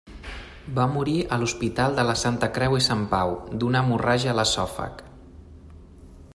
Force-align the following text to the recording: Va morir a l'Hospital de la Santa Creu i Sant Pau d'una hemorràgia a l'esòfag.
Va 0.77 0.85
morir 0.93 1.13
a 1.35 1.37
l'Hospital 1.43 1.99
de 1.99 2.05
la 2.09 2.15
Santa 2.23 2.49
Creu 2.55 2.79
i 2.79 2.81
Sant 2.87 3.05
Pau 3.13 3.37
d'una 3.63 3.83
hemorràgia 3.85 4.35
a 4.35 4.39
l'esòfag. 4.41 5.05